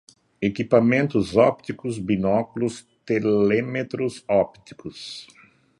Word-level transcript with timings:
Equipamentos 0.41 1.37
ópticos, 1.37 1.99
binóculos, 1.99 2.87
telémetros 3.05 4.25
ópticos 4.27 5.27